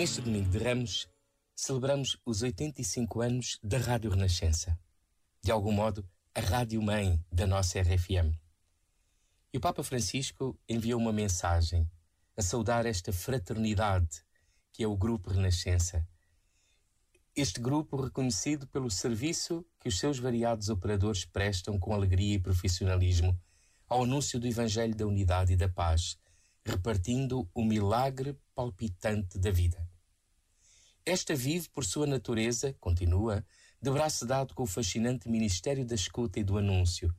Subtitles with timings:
[0.00, 1.06] Neste domingo de Ramos,
[1.54, 4.78] celebramos os 85 anos da Rádio Renascença.
[5.42, 8.34] De algum modo, a rádio-mãe da nossa RFM.
[9.52, 11.86] E o Papa Francisco enviou uma mensagem
[12.34, 14.24] a saudar esta fraternidade
[14.72, 16.02] que é o Grupo Renascença.
[17.36, 23.38] Este grupo reconhecido pelo serviço que os seus variados operadores prestam com alegria e profissionalismo
[23.86, 26.18] ao anúncio do Evangelho da Unidade e da Paz,
[26.64, 29.88] repartindo o milagre palpitante da vida.
[31.04, 33.44] Esta vive por sua natureza, continua,
[33.80, 37.14] de braço dado com o fascinante ministério da escuta e do anúncio,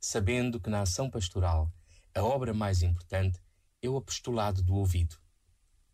[0.00, 1.70] sabendo que na ação pastoral
[2.14, 3.38] a obra mais importante
[3.82, 5.16] é o apostolado do ouvido.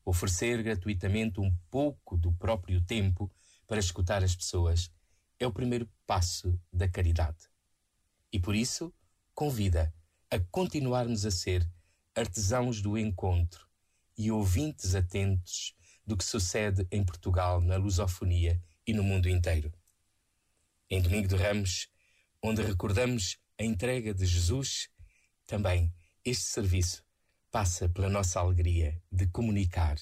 [0.05, 3.31] Oferecer gratuitamente um pouco do próprio tempo
[3.67, 4.91] para escutar as pessoas
[5.39, 7.49] é o primeiro passo da caridade.
[8.33, 8.95] E por isso,
[9.35, 9.93] convida
[10.31, 11.69] a continuarmos a ser
[12.15, 13.67] artesãos do encontro
[14.17, 15.75] e ouvintes atentos
[16.07, 19.73] do que sucede em Portugal, na lusofonia e no mundo inteiro.
[20.91, 21.89] Em Domingo de Ramos,
[22.43, 24.89] onde recordamos a entrega de Jesus,
[25.47, 25.93] também
[26.25, 27.05] este serviço
[27.51, 29.97] passa pela nossa alegria de comunicar,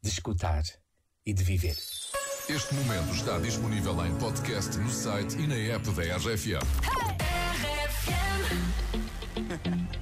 [0.00, 0.62] de escutar
[1.24, 1.76] e de viver.
[2.48, 7.12] Este momento está disponível em podcast no site e na app da RFM.
[9.52, 9.98] hey big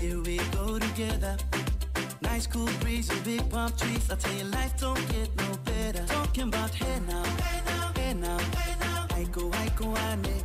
[0.00, 1.36] Here we go together.
[2.22, 4.08] Nice cool breeze and big palm trees.
[4.10, 6.04] I tell you, life don't get no better.
[6.06, 9.06] Talking about hey now, hey now, hey now, hey now.
[9.10, 9.24] I
[9.76, 10.44] go, ane.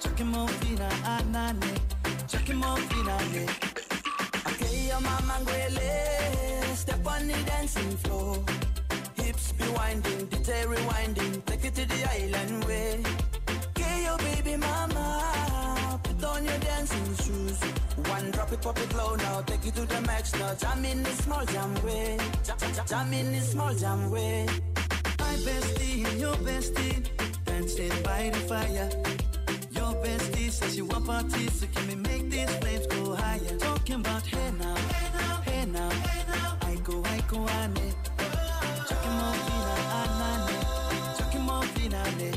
[0.00, 1.78] Chucking more fina, anane.
[2.04, 3.46] Ah, Chucking more fina, ne.
[4.48, 6.74] Okay, your mama ngwele.
[6.74, 8.42] Step on the dancing floor.
[9.16, 11.44] Hips be winding, detail rewinding.
[11.44, 13.02] Take it to the island way.
[13.70, 16.00] Okay, your baby mama.
[16.02, 17.83] Put on your dancing shoes.
[17.96, 19.40] One drop it, pop it low now.
[19.42, 20.54] Take it to the max now.
[20.54, 22.18] Jam in the small jam way.
[22.44, 24.46] Jam, jam, jam in the small jam way.
[25.18, 27.06] My bestie and your bestie
[27.44, 28.90] dancing by the fire.
[29.70, 33.56] Your bestie says you want parties, so can we make these flames go higher?
[33.58, 36.58] Talking about hey now, hey now, hey now, hey now.
[36.62, 37.94] I go, I go, ane.
[38.88, 41.18] Chucking more fina, anane.
[41.18, 42.30] Chucking more fina, ne.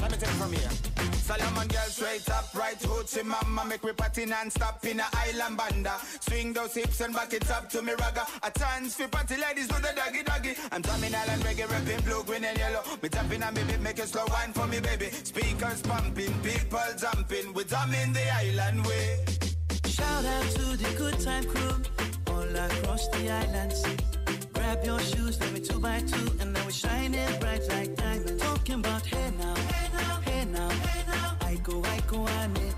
[0.00, 0.70] Let me take it from here.
[1.28, 5.94] Solomon girl straight up, right hoochie mama Make me party non-stop in a island banda.
[6.20, 8.24] Swing those hips and back it up to me ragga.
[8.42, 10.54] A chance for party ladies do the doggy doggy.
[10.72, 12.82] I'm drumming island reggae, rapping blue, green and yellow.
[13.02, 15.08] Me tapping on me beat, make a slow wine for me baby.
[15.10, 17.52] Speakers pumping, people jumping.
[17.54, 19.24] We drumming the island way.
[19.86, 21.76] Shout out to the good time crew
[22.32, 23.82] all across the islands.
[24.52, 28.42] Grab your shoes, let me two by two, and now we're shining bright like diamonds.
[28.42, 31.27] Talking about hey now, hey now, hey now, hey now.
[31.48, 32.74] I go, I go, ane.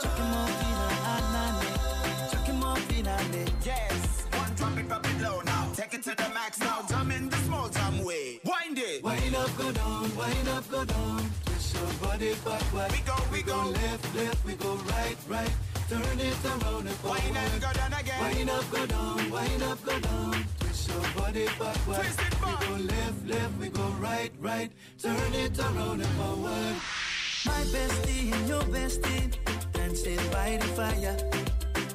[0.00, 2.30] Chucking more fina, anane.
[2.30, 3.44] Chucking more fina, ne.
[3.64, 7.28] Yes, one drop it, drop it low now Take it to the max now, drumming
[7.28, 11.28] the small jam way Wind it Wind up, go down, wind up, go down.
[11.44, 12.92] Twist your body backward.
[12.92, 15.54] We go, we go go left, left, we go right, right.
[15.88, 17.20] Turn it around and forward.
[17.20, 20.44] Wind and go down again Wind up, go down, wind up, go down.
[20.60, 21.96] Twist your body backward.
[21.96, 22.60] Twist it back.
[22.60, 24.70] We go left, left, we go right, right.
[25.02, 26.61] Turn it around and forward.
[27.44, 29.32] My bestie and your bestie
[29.72, 31.16] dancing by the fire.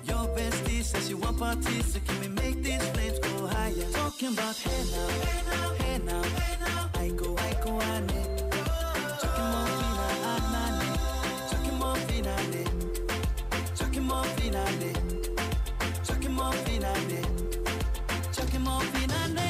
[0.05, 3.89] Your bestie says you want parties, so can we make these flames go higher?
[3.93, 6.89] Talking about hey now, hey now, hey now, hey now.
[6.95, 8.23] I go, I go, ane.
[9.21, 10.65] Chucking more fina.
[11.49, 12.33] Chucking more fina.
[13.77, 14.63] Chucking more fina.
[16.03, 16.91] Chucking more fina.
[18.33, 19.47] Chucking more fina, ne.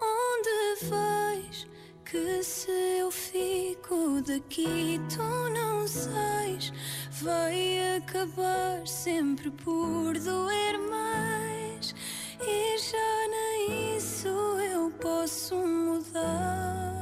[0.00, 0.58] Onde
[0.90, 1.66] vais
[2.10, 6.72] que se eu fico daqui tu não sais?
[7.20, 11.94] Vai acabar sempre por doer mais
[12.40, 16.96] e já nem isso eu posso mudar.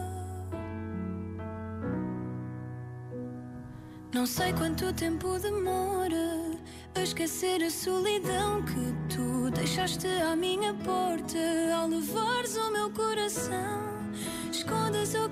[4.12, 6.58] Não sei quanto tempo demora
[6.96, 11.38] a esquecer a solidão que tu deixaste à minha porta
[11.76, 13.75] ao levares o meu coração.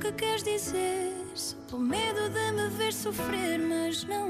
[0.04, 4.24] Que queres dizer, só pelo medo de me ver sofrer, mas não.